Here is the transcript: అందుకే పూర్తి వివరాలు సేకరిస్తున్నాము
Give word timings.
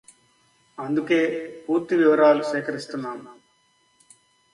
అందుకే 0.77 1.19
పూర్తి 1.65 1.95
వివరాలు 1.95 2.43
సేకరిస్తున్నాము 2.43 3.27